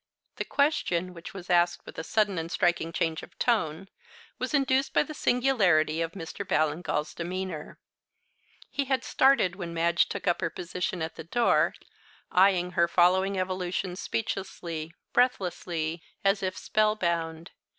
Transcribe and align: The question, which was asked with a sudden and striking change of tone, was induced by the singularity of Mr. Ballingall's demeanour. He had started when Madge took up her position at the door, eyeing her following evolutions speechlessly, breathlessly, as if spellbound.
The 0.37 0.45
question, 0.45 1.13
which 1.13 1.31
was 1.35 1.47
asked 1.47 1.85
with 1.85 1.99
a 1.99 2.03
sudden 2.03 2.39
and 2.39 2.51
striking 2.51 2.91
change 2.91 3.21
of 3.21 3.37
tone, 3.37 3.87
was 4.39 4.51
induced 4.51 4.93
by 4.95 5.03
the 5.03 5.13
singularity 5.13 6.01
of 6.01 6.13
Mr. 6.13 6.43
Ballingall's 6.43 7.13
demeanour. 7.13 7.77
He 8.67 8.85
had 8.85 9.03
started 9.03 9.55
when 9.57 9.75
Madge 9.75 10.09
took 10.09 10.25
up 10.27 10.41
her 10.41 10.49
position 10.49 11.03
at 11.03 11.17
the 11.17 11.23
door, 11.23 11.75
eyeing 12.31 12.71
her 12.71 12.87
following 12.87 13.37
evolutions 13.37 13.99
speechlessly, 13.99 14.91
breathlessly, 15.13 16.01
as 16.25 16.41
if 16.41 16.57
spellbound. 16.57 17.51